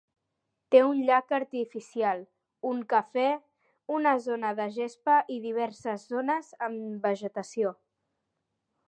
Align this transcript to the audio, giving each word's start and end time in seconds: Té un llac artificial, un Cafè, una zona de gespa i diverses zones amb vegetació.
Té 0.75 0.79
un 0.83 1.01
llac 1.09 1.33
artificial, 1.37 2.23
un 2.69 2.81
Cafè, 2.93 3.27
una 3.99 4.15
zona 4.29 4.51
de 4.61 4.67
gespa 4.79 5.19
i 5.37 5.41
diverses 5.45 6.07
zones 6.15 6.51
amb 6.69 7.07
vegetació. 7.09 7.75